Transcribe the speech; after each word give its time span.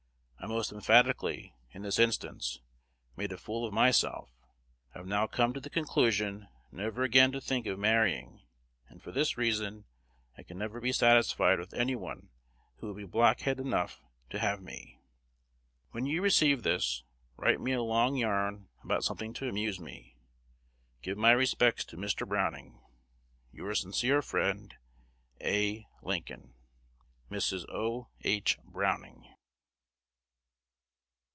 I 0.43 0.47
most 0.47 0.71
emphatically, 0.71 1.53
in 1.69 1.83
this 1.83 1.99
instance, 1.99 2.61
made 3.15 3.31
a 3.31 3.37
fool 3.37 3.63
of 3.63 3.73
myself. 3.73 4.31
I 4.93 4.97
have 4.97 5.07
now 5.07 5.27
come 5.27 5.53
to 5.53 5.59
the 5.61 5.69
conclusion 5.69 6.47
never 6.71 7.03
again 7.03 7.31
to 7.33 7.39
think 7.39 7.67
of 7.67 7.77
marrying, 7.77 8.41
and 8.89 9.03
for 9.03 9.11
this 9.11 9.37
reason: 9.37 9.85
I 10.35 10.41
can 10.41 10.57
never 10.57 10.81
be 10.81 10.91
satisfied 10.93 11.59
with 11.59 11.75
any 11.75 11.95
one 11.95 12.31
who 12.77 12.87
would 12.87 12.97
be 12.97 13.05
blockhead 13.05 13.59
enough 13.59 14.01
to 14.31 14.39
have 14.39 14.63
me. 14.63 14.99
When 15.91 16.07
you 16.07 16.23
receive 16.23 16.63
this, 16.63 17.03
write 17.37 17.61
me 17.61 17.73
a 17.73 17.83
long 17.83 18.17
yarn 18.17 18.67
about 18.83 19.03
something 19.03 19.33
to 19.35 19.47
amuse 19.47 19.79
me. 19.79 20.15
Give 21.03 21.19
my 21.19 21.31
respects 21.31 21.85
to 21.85 21.97
Mr. 21.97 22.27
Browning. 22.27 22.81
Your 23.51 23.75
sincere 23.75 24.23
friend, 24.23 24.73
A. 25.39 25.85
Lincoln, 26.01 26.55
Mrs. 27.29 27.63
O. 27.69 28.09
H. 28.23 28.57
Browning. 28.65 29.27